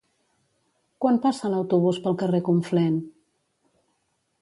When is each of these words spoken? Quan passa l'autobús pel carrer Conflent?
Quan 1.05 1.19
passa 1.27 1.53
l'autobús 1.55 2.01
pel 2.07 2.19
carrer 2.25 2.43
Conflent? 2.51 2.99